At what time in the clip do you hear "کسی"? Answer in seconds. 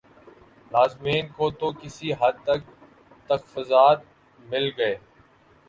1.73-2.13